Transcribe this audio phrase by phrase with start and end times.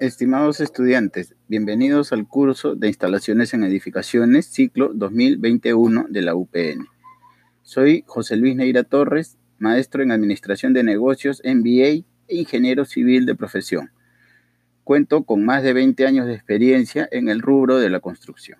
[0.00, 6.86] Estimados estudiantes, bienvenidos al curso de Instalaciones en Edificaciones, ciclo 2021 de la UPN.
[7.62, 13.34] Soy José Luis Neira Torres, maestro en Administración de Negocios, MBA e ingeniero civil de
[13.34, 13.90] profesión.
[14.84, 18.58] Cuento con más de 20 años de experiencia en el rubro de la construcción.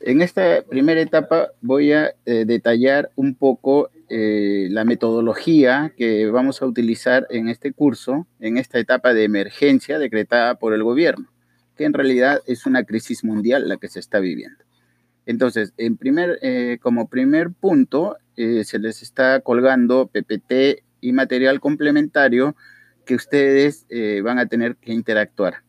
[0.00, 6.60] En esta primera etapa voy a eh, detallar un poco eh, la metodología que vamos
[6.60, 11.32] a utilizar en este curso, en esta etapa de emergencia decretada por el gobierno,
[11.76, 14.64] que en realidad es una crisis mundial la que se está viviendo.
[15.26, 22.56] Entonces, en primer, eh, como primer punto, se les está colgando PPT y material complementario
[23.04, 23.86] que ustedes
[24.22, 25.62] van a tener que interactuar.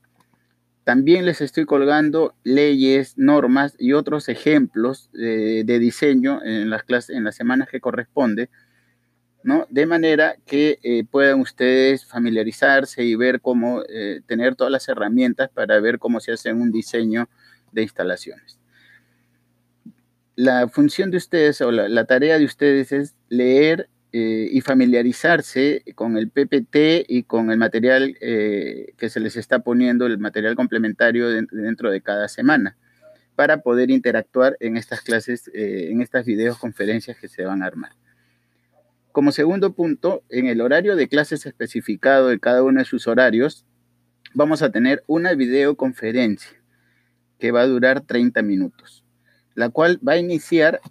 [0.84, 7.24] También les estoy colgando leyes, normas y otros ejemplos de diseño en las clases, en
[7.24, 8.50] las semanas que corresponde,
[9.44, 9.66] ¿no?
[9.70, 15.50] De manera que eh, puedan ustedes familiarizarse y ver cómo eh, tener todas las herramientas
[15.50, 17.30] para ver cómo se hace un diseño
[17.72, 18.60] de instalaciones.
[20.36, 26.18] La función de ustedes o la tarea de ustedes es leer eh, y familiarizarse con
[26.18, 31.30] el PPT y con el material eh, que se les está poniendo, el material complementario
[31.30, 32.76] dentro de cada semana,
[33.38, 37.94] para poder interactuar en estas clases, eh, en estas videoconferencias que se van a armar.
[39.14, 43.66] Como segundo punto, en el horario de clases especificado de cada uno de sus horarios,
[44.34, 46.62] vamos a tener una videoconferencia
[47.40, 49.06] que va a durar 30 minutos,
[49.56, 50.82] la cual va a iniciar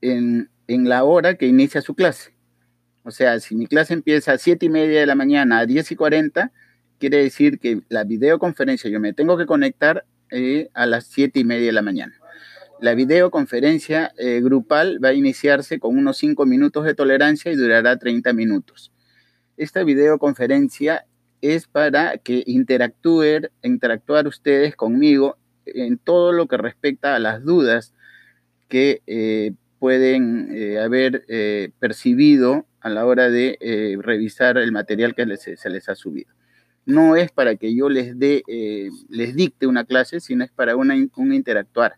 [0.00, 2.31] en, en la hora que inicia su clase.
[3.04, 5.92] O sea, si mi clase empieza a 7 y media de la mañana a 10
[5.92, 6.52] y 40,
[6.98, 11.44] quiere decir que la videoconferencia yo me tengo que conectar eh, a las 7 y
[11.44, 12.14] media de la mañana.
[12.80, 17.96] La videoconferencia eh, grupal va a iniciarse con unos 5 minutos de tolerancia y durará
[17.96, 18.92] 30 minutos.
[19.56, 21.06] Esta videoconferencia
[21.40, 25.36] es para que interactúen, interactuar ustedes conmigo
[25.66, 27.94] en todo lo que respecta a las dudas
[28.68, 31.24] que eh, pueden haber
[31.80, 36.32] percibido a la hora de eh, revisar el material que se les ha subido.
[36.84, 40.74] No es para que yo les, dé, eh, les dicte una clase, sino es para
[40.74, 41.94] una, un interactuar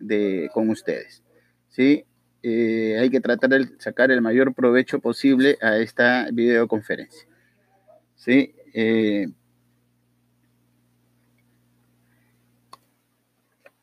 [0.00, 1.22] de, con ustedes.
[1.68, 2.04] ¿sí?
[2.42, 7.28] Eh, hay que tratar de sacar el mayor provecho posible a esta videoconferencia.
[8.16, 8.54] ¿sí?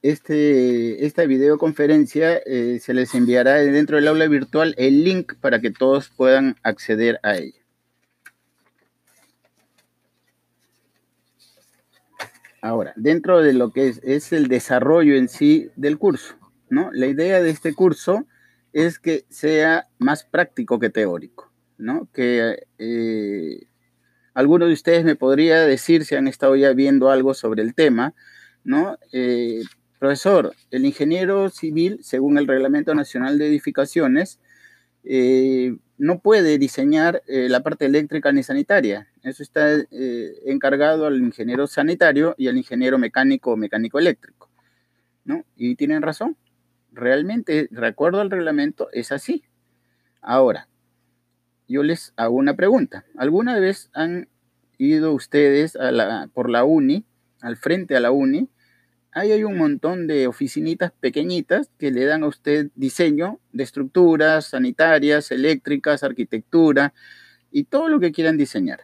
[0.10, 5.72] Este, esta videoconferencia eh, se les enviará dentro del aula virtual el link para que
[5.72, 7.60] todos puedan acceder a ella.
[12.62, 16.36] Ahora, dentro de lo que es, el desarrollo en sí del curso,
[16.70, 16.92] ¿no?
[16.94, 18.28] La idea de este curso
[18.74, 22.08] es que sea más práctico que teórico, ¿no?
[22.14, 23.68] Que eh,
[24.68, 28.14] de ustedes me podría decir si han estado ya viendo algo sobre el tema,
[28.64, 29.00] ¿no?
[29.12, 29.62] Eh,
[30.00, 34.40] Profesor, el ingeniero civil, según el Reglamento Nacional de Edificaciones,
[35.06, 39.08] eh, no puede diseñar eh, la parte eléctrica ni sanitaria.
[39.24, 44.50] Eso está eh, encargado al ingeniero sanitario y al ingeniero mecánico o mecánico eléctrico.
[45.24, 45.46] ¿no?
[45.56, 46.36] Y tienen razón.
[46.92, 49.44] Realmente, de acuerdo al reglamento, es así.
[50.22, 50.68] Ahora,
[51.68, 53.06] yo les hago una pregunta.
[53.18, 54.28] ¿Alguna vez han
[54.78, 55.78] ido ustedes
[56.34, 57.06] por la uni,
[57.42, 58.50] al frente a la uni,
[59.16, 65.32] hay un montón de oficinitas pequeñitas que le dan a usted diseño de estructuras sanitarias,
[65.32, 66.94] eléctricas, arquitectura
[67.50, 68.82] y todo lo que quieran diseñar.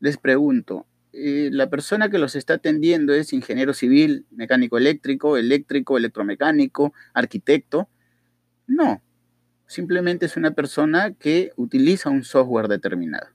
[0.00, 5.96] Les pregunto, eh, ¿la persona que los está atendiendo es ingeniero civil, mecánico eléctrico, eléctrico,
[5.96, 7.88] electromecánico, arquitecto?
[8.66, 9.00] No,
[9.68, 13.28] simplemente es una persona que utiliza un software determinado.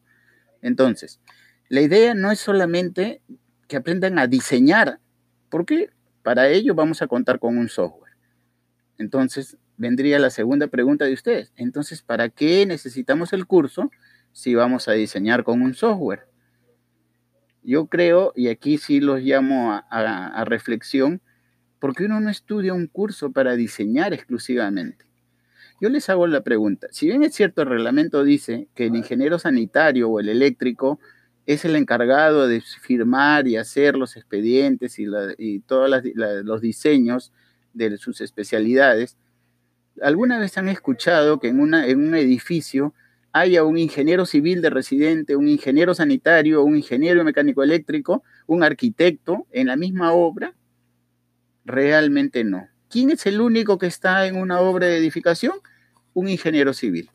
[0.61, 1.21] Entonces,
[1.69, 3.21] la idea no es solamente
[3.69, 4.99] que aprendan a diseñar,
[5.49, 5.89] porque
[6.23, 8.13] para ello vamos a contar con un software.
[8.97, 11.51] Entonces, vendría la segunda pregunta de ustedes.
[11.55, 13.89] Entonces, ¿para qué necesitamos el curso
[14.31, 16.27] si vamos a diseñar con un software?
[17.63, 21.21] Yo creo, y aquí sí los llamo a, reflexión,
[21.79, 25.05] porque uno no estudia un curso para diseñar exclusivamente.
[25.79, 29.39] Yo les hago la pregunta, si bien es cierto el reglamento dice que el ingeniero
[29.39, 30.99] sanitario o el eléctrico
[31.53, 35.89] es el encargado de firmar y hacer los expedientes y, todos
[36.43, 37.31] los diseños
[37.73, 39.17] de sus especialidades.
[40.01, 42.93] ¿Alguna vez han escuchado que en, en un edificio
[43.33, 49.47] haya un ingeniero civil de residente, un ingeniero sanitario, un ingeniero mecánico eléctrico, un arquitecto
[49.51, 50.53] en la misma obra?
[51.65, 52.67] Realmente no.
[52.89, 55.53] ¿Quién es el único que está en una obra de edificación?
[56.13, 57.09] Un ingeniero civil.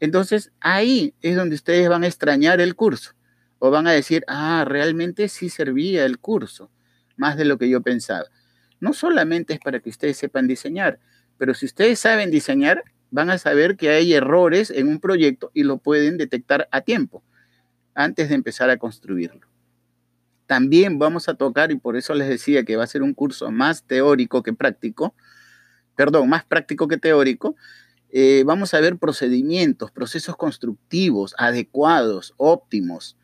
[0.00, 3.12] Entonces, ahí es donde ustedes van a extrañar el curso.
[3.58, 6.70] O van a decir, ah, realmente sí servía el curso,
[7.16, 8.26] más de lo que yo pensaba.
[8.80, 11.00] No solamente es para que ustedes sepan diseñar,
[11.38, 15.64] pero si ustedes saben diseñar, van a saber que hay errores en un proyecto y
[15.64, 17.24] lo pueden detectar a tiempo,
[17.94, 19.48] antes de empezar a construirlo.
[20.46, 23.50] También vamos a tocar, y por eso les decía que va a ser un curso
[23.50, 25.14] más teórico que práctico,
[25.96, 27.56] perdón, más práctico que teórico,
[28.10, 33.16] eh, vamos a ver procedimientos, procesos constructivos adecuados, óptimos,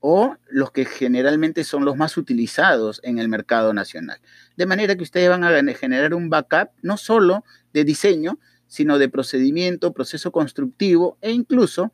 [0.00, 4.18] o los que generalmente son los más utilizados en el mercado nacional.
[4.56, 9.08] De manera que ustedes van a generar un backup no solo de diseño, sino de
[9.08, 11.92] procedimiento, proceso constructivo e incluso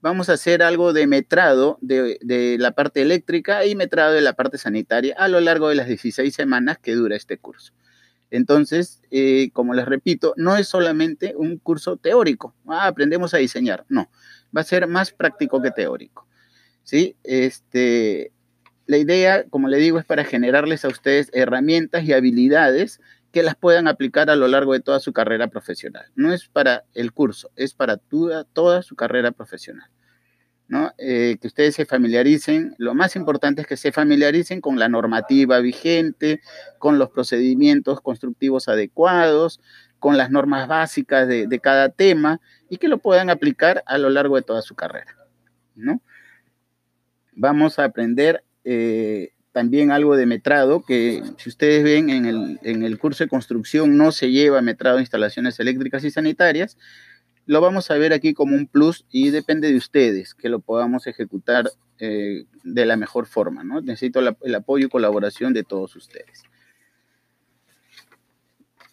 [0.00, 4.58] vamos a hacer algo de metrado de, la parte eléctrica y metrado de la parte
[4.58, 7.72] sanitaria a lo largo de las 16 semanas que dura este curso.
[8.30, 13.84] Entonces, eh, como les repito, no es solamente un curso teórico, ah, aprendemos a diseñar,
[13.88, 14.10] no,
[14.56, 16.26] va a ser más práctico que teórico.
[16.84, 17.16] ¿sí?
[17.24, 18.32] Este,
[18.86, 23.00] la idea, como le digo, es para generarles a ustedes herramientas y habilidades
[23.32, 26.06] que las puedan aplicar a lo largo de toda su carrera profesional.
[26.16, 29.88] No es para el curso, es para toda, toda su carrera profesional.
[30.98, 35.58] Eh, que ustedes se familiaricen, lo más importante es que se familiaricen con la normativa
[35.58, 36.40] vigente,
[36.78, 39.60] con los procedimientos constructivos adecuados,
[39.98, 44.36] con las normas básicas de, cada tema y que lo puedan aplicar a lo largo
[44.36, 45.16] de toda su carrera.
[45.74, 46.00] ¿no?
[47.40, 53.24] vamos a aprender eh, también algo de metrado, que si ustedes ven en el, curso
[53.24, 56.76] de construcción no se lleva metrado de instalaciones eléctricas y sanitarias,
[57.50, 61.08] lo vamos a ver aquí como un plus y depende de ustedes que lo podamos
[61.08, 61.68] ejecutar
[61.98, 63.64] eh, de la mejor forma.
[63.64, 63.80] ¿no?
[63.80, 66.44] Necesito el apoyo y colaboración de todos ustedes.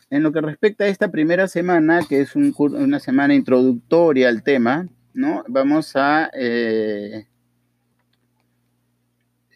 [0.09, 4.88] En lo que respecta a esta primera semana, que es una semana introductoria al tema,
[5.13, 5.44] ¿no?
[5.48, 7.27] vamos a eh,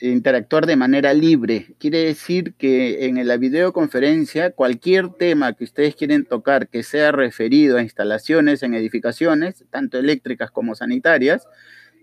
[0.01, 1.75] interactuar de manera libre.
[1.77, 7.77] Quiere decir que en la videoconferencia cualquier tema que ustedes quieren tocar que sea referido
[7.77, 11.47] a instalaciones en edificaciones, tanto eléctricas como sanitarias,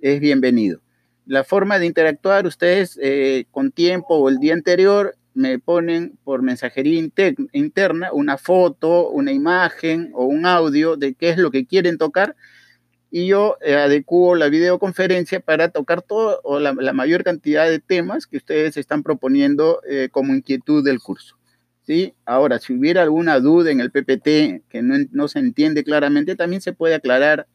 [0.01, 0.81] es bienvenido.
[1.27, 6.43] La forma de interactuar, ustedes eh, con tiempo o el día anterior me ponen por
[6.43, 7.07] mensajería
[7.53, 12.35] interna una foto, una imagen o un audio de qué es lo que quieren tocar
[13.11, 18.27] y yo eh, adecuo la videoconferencia para tocar todo o la, mayor cantidad de temas
[18.27, 21.39] que ustedes están proponiendo eh, como inquietud del curso.
[21.83, 22.15] ¿sí?
[22.27, 26.75] Ahora, si hubiera alguna duda en el PPT que no, se entiende claramente, también se
[26.75, 27.47] puede aclarar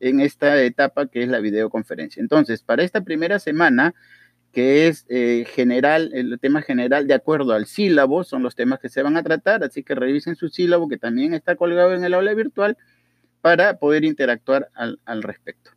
[0.00, 2.20] en esta etapa que es la videoconferencia.
[2.20, 3.94] Entonces, para esta primera semana,
[4.52, 8.88] que es eh, general, el tema general de acuerdo al sílabo, son los temas que
[8.88, 12.14] se van a tratar, así que revisen su sílabo que también está colgado en el
[12.14, 12.78] aula virtual
[13.44, 15.72] para poder interactuar al, respecto.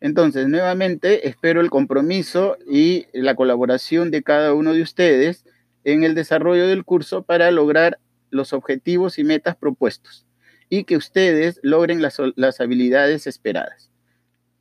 [0.00, 5.44] Entonces, nuevamente, espero el compromiso y la colaboración de cada uno de ustedes
[5.84, 7.98] en el desarrollo del curso para lograr
[8.30, 10.24] los objetivos y metas propuestos
[10.70, 13.90] y que ustedes logren las, las habilidades esperadas.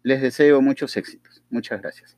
[0.02, 1.42] Les deseo muchos éxitos.
[1.50, 2.18] Muchas gracias.